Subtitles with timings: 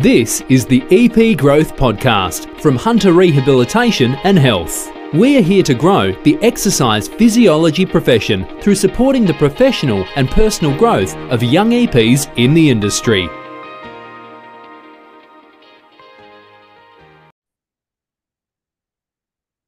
[0.00, 4.90] This is the EP Growth Podcast from Hunter Rehabilitation and Health.
[5.14, 11.16] We're here to grow the exercise physiology profession through supporting the professional and personal growth
[11.30, 13.26] of young EPs in the industry.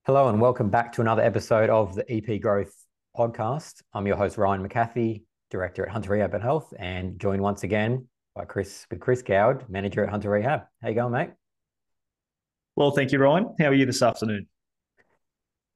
[0.05, 2.75] Hello, and welcome back to another episode of the EP Growth
[3.17, 3.81] Podcast.
[3.95, 8.07] I'm your host, Ryan McCathie, Director at Hunter Rehab and Health, and joined once again
[8.39, 10.63] by Chris with Chris Gowd, manager at Hunter Rehab.
[10.81, 11.31] How you going, mate?
[12.77, 13.53] Well, thank you, Ryan.
[13.59, 14.47] How are you this afternoon?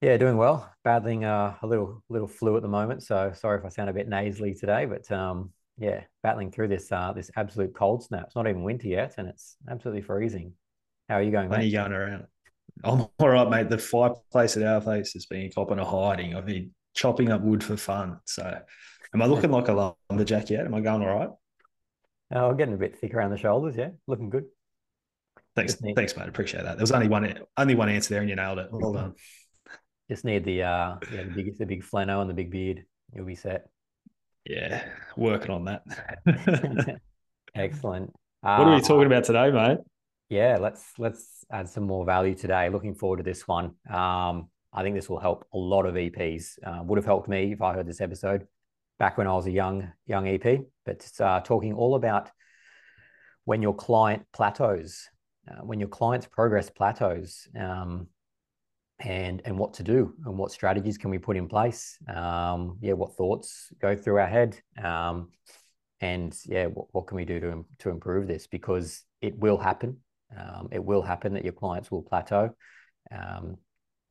[0.01, 0.73] Yeah, doing well.
[0.85, 3.93] Battling uh, a little little flu at the moment, so sorry if I sound a
[3.93, 8.27] bit nasally today, but um, yeah, battling through this uh, this absolute cold snap.
[8.27, 10.53] It's not even winter yet, and it's absolutely freezing.
[11.09, 11.57] How are you going, mate?
[11.57, 12.27] How are you going around?
[12.85, 13.71] I'm all right, mate.
[13.71, 16.37] The fireplace at our place has been copping a hiding.
[16.37, 18.21] I've been chopping up wood for fun.
[18.25, 18.57] So,
[19.13, 20.65] am I looking like a lumberjack yet?
[20.65, 21.31] Am I going all right?
[22.35, 23.77] Oh, we're getting a bit thick around the shoulders.
[23.77, 24.45] Yeah, looking good.
[25.55, 26.29] Thanks, thanks, mate.
[26.29, 26.77] Appreciate that.
[26.77, 28.69] There was only one, only one answer there, and you nailed it.
[28.71, 29.15] Well done.
[30.11, 32.85] Just need the uh, yeah, the big, the big flannel and the big beard.
[33.15, 33.69] You'll be set.
[34.47, 34.83] Yeah,
[35.17, 35.83] working on that.
[37.55, 38.11] Excellent.
[38.41, 39.79] What are we uh, talking about today, mate?
[40.31, 42.71] Yeah, let's let's add some more value today.
[42.71, 43.75] Looking forward to this one.
[43.89, 46.59] Um, I think this will help a lot of EPs.
[46.65, 48.47] Uh, would have helped me if I heard this episode
[49.03, 52.31] back when I was a young young EP, but uh, talking all about
[53.45, 55.09] when your client plateaus,
[55.51, 58.07] uh, when your client's progress plateaus, um,
[59.01, 61.99] and and what to do and what strategies can we put in place?
[62.07, 65.31] Um, yeah, what thoughts go through our head, um,
[66.01, 68.47] and yeah, what, what can we do to to improve this?
[68.47, 69.97] Because it will happen.
[70.39, 72.55] Um, it will happen that your clients will plateau.
[73.11, 73.57] Um,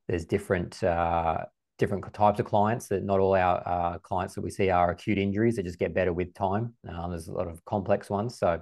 [0.09, 1.45] there's different uh,
[1.81, 5.17] different types of clients that not all our uh, clients that we see are acute
[5.17, 6.75] injuries that just get better with time.
[6.87, 8.37] Um, there's a lot of complex ones.
[8.37, 8.61] So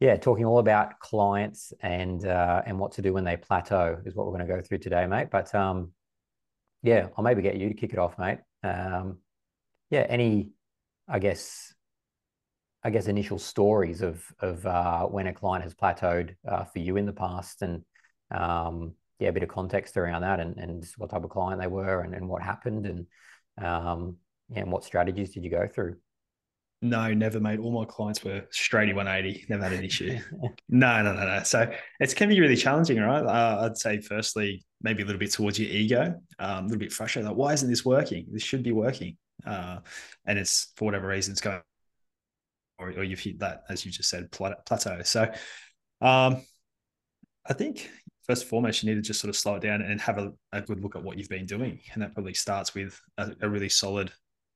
[0.00, 4.14] yeah, talking all about clients and uh, and what to do when they plateau is
[4.14, 5.28] what we're going to go through today, mate.
[5.30, 5.92] But um,
[6.82, 8.40] yeah, I'll maybe get you to kick it off, mate.
[8.62, 9.18] Um,
[9.88, 10.50] yeah, any,
[11.08, 11.72] I guess,
[12.84, 16.98] I guess initial stories of of uh, when a client has plateaued uh, for you
[16.98, 17.82] in the past, and
[18.30, 21.66] um, yeah, a bit of context around that and, and what type of client they
[21.66, 23.06] were and, and what happened and
[23.58, 24.16] um,
[24.48, 25.96] yeah, and what strategies did you go through?
[26.82, 27.58] No, never, mate.
[27.58, 29.46] All my clients were straight 180.
[29.48, 30.18] Never had an issue.
[30.68, 31.42] no, no, no, no.
[31.42, 33.24] So it can be really challenging, right?
[33.24, 36.92] Uh, I'd say, firstly, maybe a little bit towards your ego, um, a little bit
[36.92, 37.28] frustrated.
[37.28, 38.26] Like, why isn't this working?
[38.30, 39.16] This should be working.
[39.46, 39.78] Uh,
[40.26, 41.60] and it's for whatever reason it's going,
[42.78, 45.00] or, or you've hit that, as you just said, plateau.
[45.02, 45.22] So
[46.02, 46.42] um,
[47.48, 47.90] I think
[48.26, 50.32] first and foremost, you need to just sort of slow it down and have a,
[50.52, 51.80] a good look at what you've been doing.
[51.92, 54.10] And that probably starts with a, a, really solid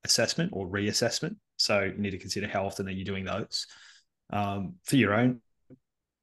[0.05, 1.37] assessment or reassessment.
[1.57, 3.67] So you need to consider how often are you doing those
[4.31, 5.41] um, for your own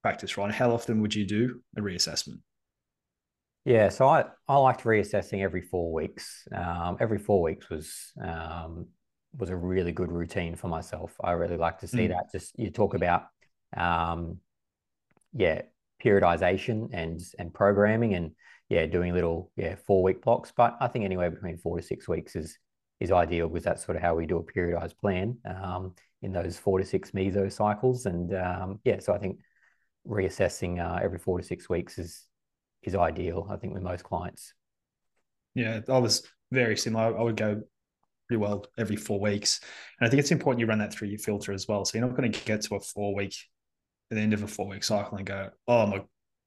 [0.02, 0.54] practice, right?
[0.54, 2.40] How often would you do a reassessment?
[3.66, 6.48] Yeah, so I, I liked reassessing every four weeks.
[6.56, 8.88] Um, every four weeks was um,
[9.38, 11.14] was a really good routine for myself.
[11.22, 12.10] I really like to see mm.
[12.10, 12.32] that.
[12.32, 13.24] Just you talk about,
[13.76, 14.38] um,
[15.34, 15.64] yeah,
[16.04, 18.32] periodization and and programming and
[18.70, 20.52] yeah doing little yeah four week blocks.
[20.56, 22.58] But i think anywhere between four to six weeks is
[23.00, 26.58] is ideal because that's sort of how we do a periodized plan um, in those
[26.58, 28.06] four to six meso cycles.
[28.06, 29.40] And um, yeah so i think
[30.08, 32.26] reassessing uh, every four to six weeks is
[32.82, 34.54] is ideal i think with most clients.
[35.56, 37.18] Yeah i was very similar.
[37.18, 37.62] I would go
[38.28, 39.62] pretty well every four weeks.
[40.00, 41.86] And i think it's important you run that through your filter as well.
[41.86, 43.36] So you're not going to get to a four week
[44.12, 46.02] at the end of a four week cycle and go, oh, my,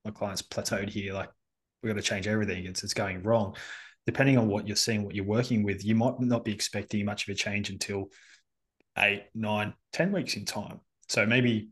[0.04, 1.12] my client's plateaued here.
[1.12, 1.31] Like,
[1.82, 2.65] we've got to change everything.
[2.65, 3.56] It's, it's going wrong.
[4.06, 7.28] Depending on what you're seeing, what you're working with, you might not be expecting much
[7.28, 8.09] of a change until
[8.98, 10.81] eight, nine, ten weeks in time.
[11.09, 11.69] So maybe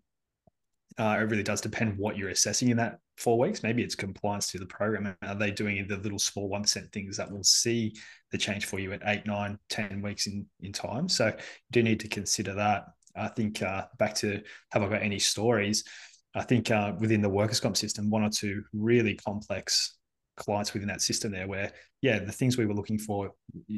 [0.99, 3.63] uh, it really does depend what you're assessing in that four weeks.
[3.63, 5.17] Maybe it's compliance to the program.
[5.23, 7.95] Are they doing the little small 1% things that will see
[8.31, 11.09] the change for you at eight, nine, ten weeks in, in time?
[11.09, 11.35] So you
[11.71, 12.85] do need to consider that.
[13.17, 15.85] I think uh, back to have I got any stories?
[16.35, 19.97] I think uh, within the workers' comp system, one or two really complex
[20.37, 23.33] clients within that system there, where yeah, the things we were looking for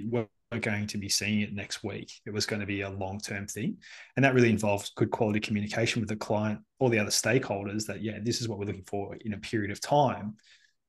[0.08, 0.26] were
[0.60, 2.12] going to be seeing it next week.
[2.26, 3.78] It was going to be a long term thing,
[4.16, 7.86] and that really involved good quality communication with the client, all the other stakeholders.
[7.86, 10.36] That yeah, this is what we're looking for in a period of time.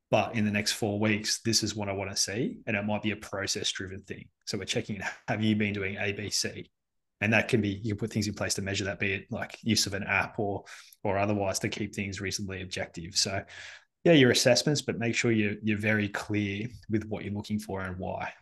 [0.10, 2.58] But in the next four weeks, this is what I want to see.
[2.68, 4.26] And it might be a process driven thing.
[4.46, 5.00] So we're checking,
[5.30, 6.70] have you been doing A, B, C?
[7.22, 9.26] And that can be you can put things in place to measure that be it
[9.32, 10.64] like use of an app or
[11.04, 13.16] or otherwise to keep things reasonably objective.
[13.16, 13.42] So
[14.04, 17.82] yeah your assessments but make sure you're, you're very clear with what you're looking for
[17.82, 18.34] and why.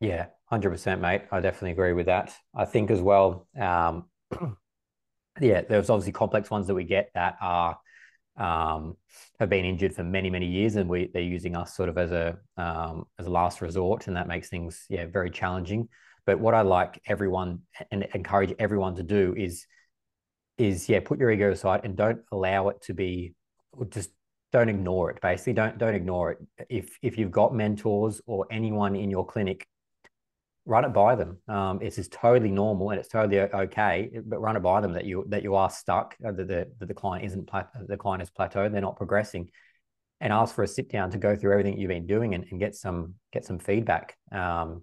[0.00, 1.22] Yeah 100% mate.
[1.30, 2.34] I definitely agree with that.
[2.54, 4.04] I think as well um,
[5.40, 7.78] yeah, there's obviously complex ones that we get that are
[8.36, 8.96] um,
[9.38, 12.12] have been injured for many many years, and we they're using us sort of as
[12.12, 15.88] a um, as a last resort, and that makes things yeah very challenging.
[16.26, 17.60] But what I like everyone
[17.90, 19.66] and encourage everyone to do is
[20.58, 23.34] is yeah put your ego aside and don't allow it to be
[23.88, 24.10] just
[24.52, 26.38] don't ignore it basically don't don't ignore it
[26.68, 29.66] if if you've got mentors or anyone in your clinic
[30.64, 31.38] run it by them.
[31.48, 35.24] Um, it's totally normal and it's totally okay, but run it by them that you
[35.28, 37.50] that you are stuck, uh, that the, that the client isn't
[37.88, 39.50] the client is plateaued, they're not progressing,
[40.20, 42.60] and ask for a sit down to go through everything you've been doing and, and
[42.60, 44.16] get some get some feedback.
[44.30, 44.82] Um,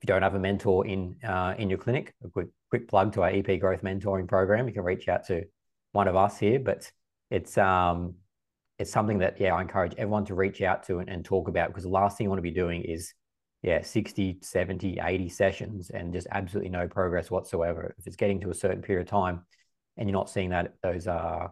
[0.00, 3.12] if you don't have a mentor in uh, in your clinic, a quick quick plug
[3.12, 4.66] to our EP Growth Mentoring Program.
[4.66, 5.44] You can reach out to
[5.92, 6.90] one of us here, but
[7.30, 8.14] it's um
[8.78, 11.68] it's something that yeah I encourage everyone to reach out to and, and talk about
[11.68, 13.12] because the last thing you want to be doing is
[13.62, 18.48] yeah 60 70 80 sessions and just absolutely no progress whatsoever if it's getting to
[18.48, 19.42] a certain period of time
[19.98, 21.48] and you're not seeing that those uh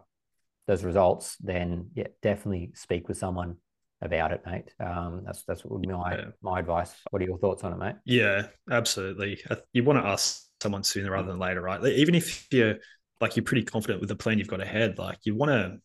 [0.65, 3.57] those results then yeah definitely speak with someone
[4.01, 6.25] about it mate um that's that's what my yeah.
[6.41, 9.41] my advice what are your thoughts on it mate yeah absolutely
[9.73, 12.75] you want to ask someone sooner rather than later right even if you're
[13.19, 15.77] like you're pretty confident with the plan you've got ahead like you want to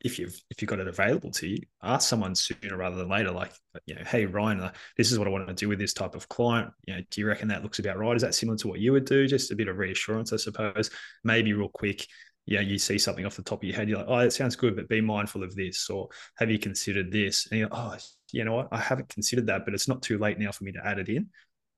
[0.00, 3.30] if you've if you've got it available to you, ask someone sooner rather than later.
[3.30, 3.52] Like,
[3.86, 6.14] you know, hey Ryan, uh, this is what I want to do with this type
[6.14, 6.70] of client.
[6.86, 8.16] You know, do you reckon that looks about right?
[8.16, 9.26] Is that similar to what you would do?
[9.26, 10.90] Just a bit of reassurance, I suppose.
[11.24, 12.06] Maybe real quick,
[12.46, 14.56] yeah, you see something off the top of your head, you're like, oh, it sounds
[14.56, 17.46] good, but be mindful of this, or have you considered this?
[17.50, 17.96] And you're like, oh,
[18.32, 20.72] you know what, I haven't considered that, but it's not too late now for me
[20.72, 21.28] to add it in.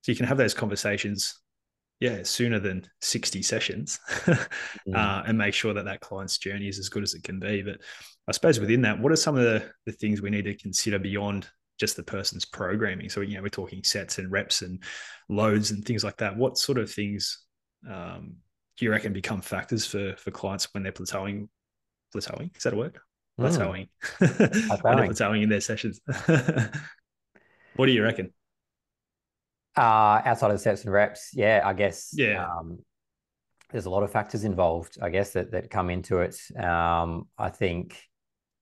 [0.02, 1.38] So you can have those conversations
[2.00, 4.36] yeah, sooner than 60 sessions mm.
[4.94, 7.62] uh, and make sure that that client's journey is as good as it can be.
[7.62, 7.80] But
[8.28, 10.98] I suppose within that, what are some of the, the things we need to consider
[10.98, 13.08] beyond just the person's programming?
[13.08, 14.82] So, you know, we're talking sets and reps and
[15.28, 16.36] loads and things like that.
[16.36, 17.38] What sort of things
[17.90, 18.36] um,
[18.76, 21.48] do you reckon become factors for, for clients when they're plateauing?
[22.14, 22.56] Plateauing?
[22.56, 22.98] Is that a word?
[23.40, 23.48] Mm.
[23.48, 23.88] Plateauing.
[24.18, 24.82] Mm.
[24.82, 26.00] when plateauing in their sessions.
[27.76, 28.32] what do you reckon?
[29.76, 32.10] Uh, outside of the sets and reps, yeah, I guess.
[32.12, 32.46] Yeah.
[32.46, 32.78] Um,
[33.70, 36.36] there's a lot of factors involved, I guess, that that come into it.
[36.56, 38.00] Um, I think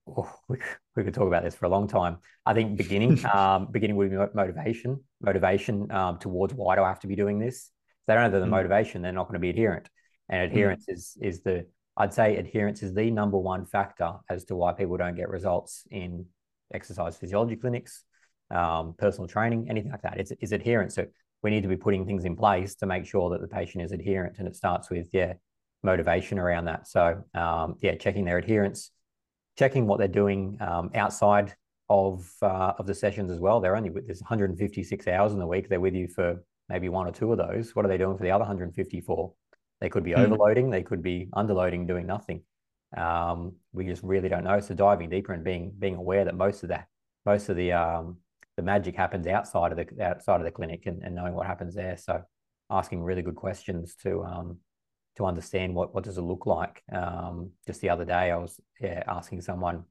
[0.07, 0.57] oh, we,
[0.95, 2.17] we could talk about this for a long time.
[2.45, 6.99] I think beginning, um, beginning would be motivation, motivation um, towards why do I have
[7.01, 7.69] to be doing this?
[8.01, 8.49] If they don't have the mm.
[8.49, 9.89] motivation, they're not going to be adherent.
[10.29, 10.51] And mm.
[10.51, 10.93] adherence mm.
[10.93, 11.65] is is the
[11.95, 15.85] I'd say adherence is the number one factor as to why people don't get results
[15.91, 16.25] in
[16.73, 18.03] exercise physiology clinics,
[18.49, 20.19] um, personal training, anything like that.
[20.19, 20.95] It's, it's adherence.
[20.95, 21.05] So
[21.43, 23.91] we need to be putting things in place to make sure that the patient is
[23.91, 24.39] adherent.
[24.39, 25.33] And it starts with, yeah,
[25.83, 26.87] motivation around that.
[26.87, 28.89] So, um, yeah, checking their adherence,
[29.57, 31.53] checking what they're doing um, outside
[31.89, 33.59] of uh, of the sessions as well.
[33.59, 35.67] They're only with there's 156 hours in the week.
[35.69, 37.75] They're with you for maybe one or two of those.
[37.75, 39.33] What are they doing for the other 154?
[39.83, 40.19] They could be mm.
[40.19, 40.69] overloading.
[40.69, 42.43] They could be underloading, doing nothing.
[42.95, 44.61] Um, we just really don't know.
[44.61, 46.87] So diving deeper and being being aware that most of that,
[47.25, 48.19] most of the um,
[48.55, 51.75] the magic happens outside of the outside of the clinic and, and knowing what happens
[51.75, 51.97] there.
[51.97, 52.21] So
[52.69, 54.59] asking really good questions to um,
[55.17, 56.81] to understand what what does it look like.
[56.89, 59.83] Um, just the other day, I was yeah, asking someone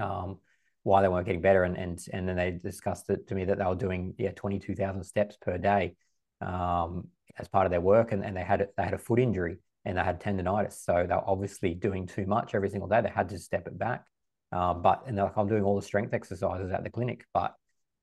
[0.00, 0.38] um,
[0.84, 3.58] why they weren't getting better, and and and then they discussed it to me that
[3.58, 5.96] they were doing yeah twenty two thousand steps per day
[6.40, 7.08] um,
[7.38, 9.96] as part of their work, and, and they had they had a foot injury and
[9.96, 13.00] they had tendonitis, so they're obviously doing too much every single day.
[13.00, 14.04] They had to step it back.
[14.52, 17.54] Uh, but and they're like, I'm doing all the strength exercises at the clinic, but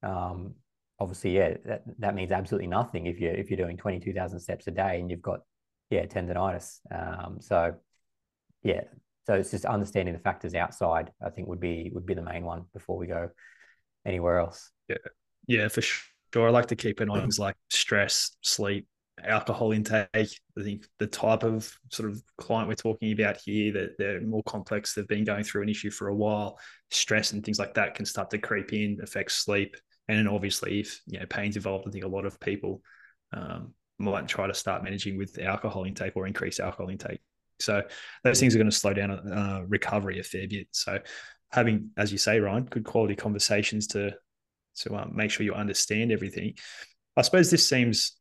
[0.01, 0.55] um,
[0.99, 4.39] obviously, yeah, that, that means absolutely nothing if you're if you're doing twenty two thousand
[4.39, 5.41] steps a day and you've got
[5.89, 6.79] yeah tendonitis.
[6.89, 7.75] Um, so
[8.63, 8.81] yeah,
[9.25, 11.11] so it's just understanding the factors outside.
[11.21, 13.29] I think would be would be the main one before we go
[14.05, 14.71] anywhere else.
[14.87, 14.97] Yeah,
[15.47, 16.05] yeah, for sure.
[16.35, 18.87] I like to keep an eye on things like stress, sleep,
[19.23, 20.07] alcohol intake.
[20.13, 20.27] I
[20.61, 24.93] think the type of sort of client we're talking about here that they're more complex.
[24.93, 26.59] They've been going through an issue for a while.
[26.91, 29.75] Stress and things like that can start to creep in, affect sleep,
[30.07, 32.81] and then obviously, if you know pain's involved, I think a lot of people
[33.33, 37.19] um, might try to start managing with alcohol intake or increase alcohol intake.
[37.59, 37.81] So
[38.23, 40.67] those things are going to slow down uh, recovery a fair bit.
[40.71, 40.99] So
[41.51, 44.13] having, as you say, Ryan, good quality conversations to
[44.77, 46.53] to um, make sure you understand everything.
[47.15, 48.17] I suppose this seems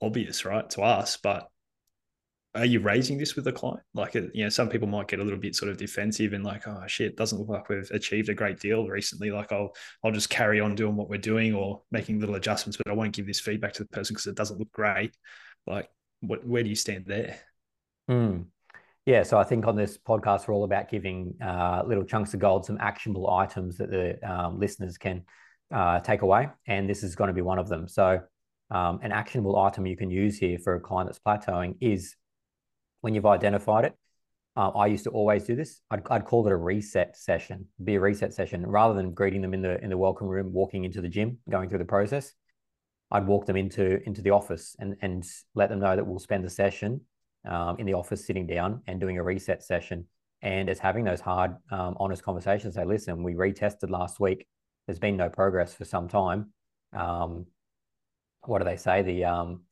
[0.00, 1.48] obvious, right, to us, but
[2.54, 3.80] are you raising this with the client?
[3.94, 6.68] Like, you know, some people might get a little bit sort of defensive and like,
[6.68, 9.30] oh shit, doesn't look like we've achieved a great deal recently.
[9.30, 9.72] Like, I'll
[10.04, 13.14] I'll just carry on doing what we're doing or making little adjustments, but I won't
[13.14, 15.16] give this feedback to the person because it doesn't look great.
[15.66, 15.88] Like,
[16.20, 17.38] what where do you stand there?
[18.08, 18.42] Hmm.
[19.06, 22.40] Yeah, so I think on this podcast we're all about giving uh, little chunks of
[22.40, 25.24] gold, some actionable items that the um, listeners can
[25.72, 27.88] uh, take away, and this is going to be one of them.
[27.88, 28.20] So,
[28.70, 32.16] um, an actionable item you can use here for a client that's plateauing is
[33.02, 33.94] when you've identified it,
[34.56, 35.80] uh, I used to always do this.
[35.90, 39.54] I'd, I'd call it a reset session, be a reset session, rather than greeting them
[39.54, 42.32] in the in the welcome room, walking into the gym, going through the process.
[43.10, 45.24] I'd walk them into into the office and and
[45.54, 47.00] let them know that we'll spend the session
[47.48, 50.06] um, in the office, sitting down and doing a reset session,
[50.42, 52.74] and it's having those hard, um, honest conversations.
[52.74, 54.46] Say, listen, we retested last week.
[54.86, 56.52] There's been no progress for some time.
[56.92, 57.46] Um,
[58.44, 59.02] what do they say?
[59.02, 59.62] The um,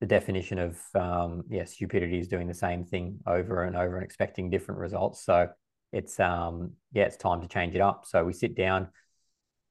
[0.00, 4.04] the definition of um, yeah stupidity is doing the same thing over and over and
[4.04, 5.24] expecting different results.
[5.24, 5.48] So
[5.92, 8.04] it's um, yeah it's time to change it up.
[8.06, 8.88] So we sit down,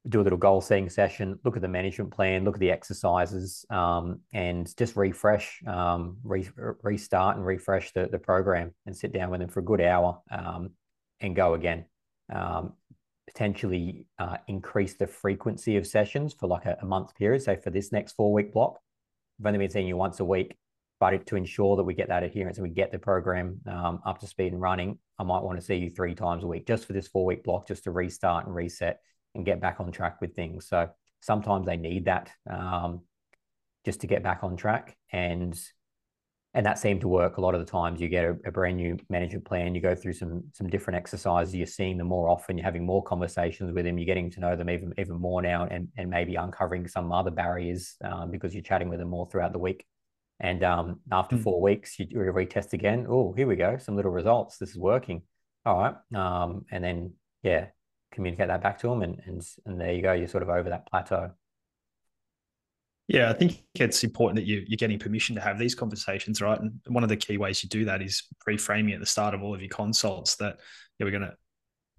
[0.07, 3.65] do a little goal setting session, look at the management plan, look at the exercises,
[3.69, 6.49] um, and just refresh, um, re-
[6.83, 10.21] restart and refresh the, the program and sit down with them for a good hour
[10.31, 10.69] um,
[11.19, 11.85] and go again.
[13.27, 17.41] Potentially uh, increase the frequency of sessions for like a, a month period.
[17.41, 18.79] So for this next four week block,
[19.39, 20.55] I've only been seeing you once a week,
[20.99, 24.19] but to ensure that we get that adherence and we get the program um, up
[24.19, 26.85] to speed and running, I might want to see you three times a week just
[26.85, 29.01] for this four week block, just to restart and reset
[29.33, 30.67] and get back on track with things.
[30.67, 30.89] So
[31.21, 33.01] sometimes they need that um,
[33.83, 34.95] just to get back on track.
[35.11, 35.59] And
[36.55, 37.99] and that seemed to work a lot of the times.
[37.99, 41.53] You get a, a, brand new management plan you go through some some different exercises
[41.53, 44.55] you're seeing them more often you're having more conversations with them you're getting to know
[44.55, 48.63] them even even more now and and maybe uncovering some other barriers um, because you're
[48.63, 49.85] chatting with them more throughout the week.
[50.39, 51.43] And um, after mm.
[51.43, 53.05] four weeks you retest again.
[53.07, 54.57] Oh here we go some little results.
[54.57, 55.23] This is working.
[55.65, 55.95] All right.
[56.15, 57.67] Um, and then yeah
[58.13, 60.69] communicate that back to them and and and there you go you're sort of over
[60.69, 61.31] that plateau
[63.07, 66.59] yeah, I think it's important that you, you're getting permission to have these conversations, right?
[66.59, 69.43] And one of the key ways you do that is pre-framing at the start of
[69.43, 70.57] all of your consults that
[70.97, 71.35] yeah, we're going to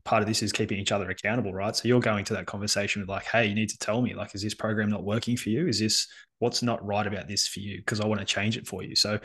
[0.07, 1.75] part of this is keeping each other accountable, right?
[1.77, 4.35] So you're going to that conversation with like, hey, you need to tell me, like,
[4.35, 5.67] is this program not working for you?
[5.67, 6.07] Is this
[6.39, 7.79] what's not right about this for you?
[7.79, 8.95] Because I want to change it for you.
[8.95, 9.19] So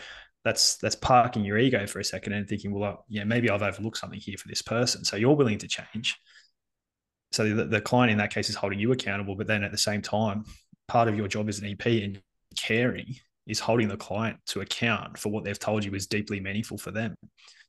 [0.44, 3.98] that's that's parking your ego for a second and thinking, well, yeah, maybe I've overlooked
[3.98, 5.06] something here for this person.
[5.06, 6.18] So you're willing to change.
[7.32, 9.78] So the, the client in that case is holding you accountable, but then at the
[9.78, 10.46] same time,
[10.92, 12.22] part of your job as an EP and
[12.60, 13.16] caring
[13.48, 16.92] is holding the client to account for what they've told you is deeply meaningful for
[16.92, 17.16] them.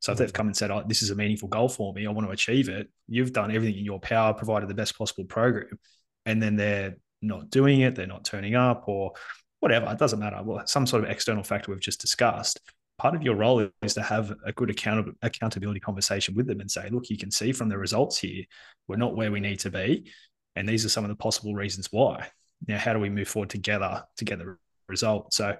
[0.01, 2.11] So if they've come and said, oh, this is a meaningful goal for me, I
[2.11, 5.79] want to achieve it, you've done everything in your power, provided the best possible program.
[6.27, 9.13] And then they're not doing it, they're not turning up or
[9.61, 10.41] whatever, it doesn't matter.
[10.43, 12.59] Well, some sort of external factor we've just discussed.
[12.99, 16.69] Part of your role is to have a good account- accountability conversation with them and
[16.69, 18.43] say, look, you can see from the results here,
[18.89, 20.11] we're not where we need to be.
[20.57, 22.29] And these are some of the possible reasons why
[22.69, 24.57] know, how do we move forward together to get the
[24.89, 25.33] result?
[25.35, 25.57] So,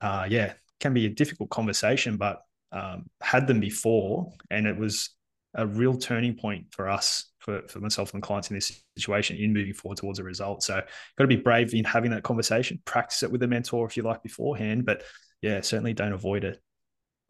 [0.00, 5.10] uh, yeah, can be a difficult conversation, but um, had them before, and it was
[5.54, 9.52] a real turning point for us, for, for myself and clients in this situation, in
[9.52, 10.62] moving forward towards a result.
[10.62, 12.80] So, got to be brave in having that conversation.
[12.84, 15.02] Practice it with a mentor if you like beforehand, but
[15.40, 16.60] yeah, certainly don't avoid it.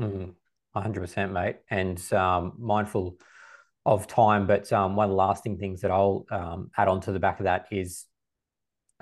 [0.00, 0.34] Mm,
[0.76, 3.18] 100%, mate, and um, mindful
[3.84, 4.46] of time.
[4.46, 7.40] But um, one of the lasting things that I'll um, add on to the back
[7.40, 8.04] of that is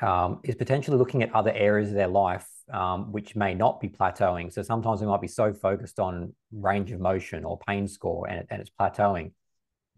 [0.01, 3.89] um, is potentially looking at other areas of their life um, which may not be
[3.89, 4.53] plateauing.
[4.53, 8.47] So sometimes we might be so focused on range of motion or pain score and,
[8.51, 9.33] and it's plateauing.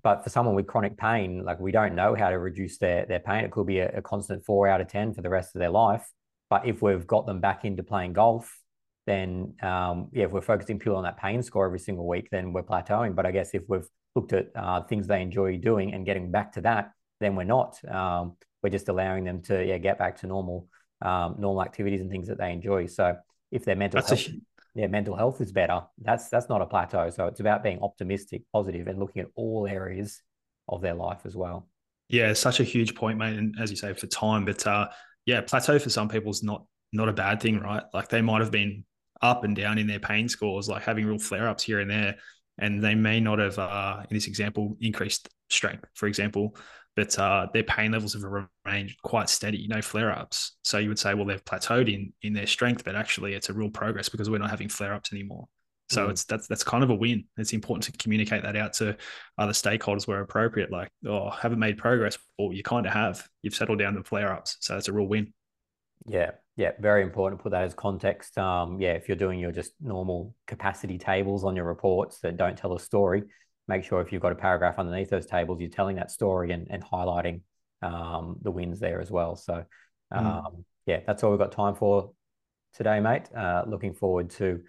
[0.02, 3.20] But for someone with chronic pain, like we don't know how to reduce their, their
[3.20, 3.44] pain.
[3.44, 5.70] It could be a, a constant four out of 10 for the rest of their
[5.70, 6.08] life.
[6.50, 8.58] But if we've got them back into playing golf,
[9.06, 12.52] then um, yeah, if we're focusing purely on that pain score every single week, then
[12.52, 13.14] we're plateauing.
[13.14, 16.52] But I guess if we've looked at uh, things they enjoy doing and getting back
[16.54, 17.78] to that, then we're not.
[17.88, 20.68] Um, we're just allowing them to yeah get back to normal
[21.02, 22.86] um, normal activities and things that they enjoy.
[22.86, 23.16] So
[23.50, 24.36] if their mental that's health,
[24.74, 27.10] mental health is better, that's that's not a plateau.
[27.10, 30.22] So it's about being optimistic, positive, and looking at all areas
[30.68, 31.68] of their life as well.
[32.08, 33.38] Yeah, such a huge point, mate.
[33.38, 34.88] And as you say, for time, but uh,
[35.26, 37.82] yeah, plateau for some people is not not a bad thing, right?
[37.92, 38.84] Like they might have been
[39.22, 42.16] up and down in their pain scores, like having real flare ups here and there,
[42.62, 46.56] and they may not have, uh, in this example, increased strength, for example,
[46.94, 50.56] but uh, their pain levels have remained quite steady, no flare ups.
[50.62, 53.52] So you would say, well, they've plateaued in in their strength, but actually it's a
[53.52, 55.48] real progress because we're not having flare ups anymore.
[55.90, 56.10] So mm.
[56.10, 57.24] it's that's that's kind of a win.
[57.36, 58.96] It's important to communicate that out to
[59.38, 60.70] other stakeholders where appropriate.
[60.70, 63.26] Like, oh, haven't made progress, or you kind of have.
[63.42, 65.32] You've settled down the flare ups, so it's a real win.
[66.06, 68.36] Yeah, yeah, very important to put that as context.
[68.36, 72.56] Um, yeah, if you're doing your just normal capacity tables on your reports that don't
[72.56, 73.22] tell a story,
[73.68, 76.66] make sure if you've got a paragraph underneath those tables, you're telling that story and,
[76.70, 77.42] and highlighting
[77.82, 79.36] um, the wins there as well.
[79.36, 79.64] So,
[80.12, 80.18] hmm.
[80.18, 80.64] um, mm.
[80.86, 82.12] yeah, that's all we've got time for
[82.74, 83.28] today, mate.
[83.34, 84.62] Uh, looking forward to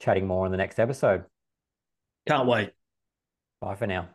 [0.00, 1.24] chatting more in the next episode.
[2.26, 2.70] Can't wait.
[3.60, 4.08] Bye for now.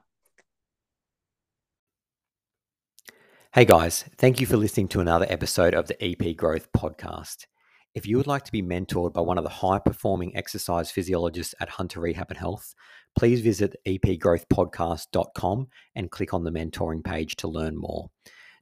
[3.57, 7.47] Hey guys, thank you for listening to another episode of the EP Growth Podcast.
[7.95, 11.55] If you would like to be mentored by one of the high performing exercise physiologists
[11.59, 12.75] at Hunter Rehab and Health,
[13.17, 18.11] please visit epgrowthpodcast.com and click on the mentoring page to learn more.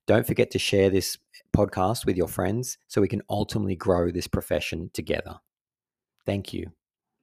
[0.07, 1.17] Don't forget to share this
[1.53, 5.39] podcast with your friends so we can ultimately grow this profession together.
[6.25, 6.71] Thank you.